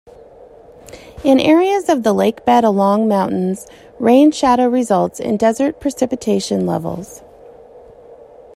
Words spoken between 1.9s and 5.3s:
the lakebed along mountains, rain shadow results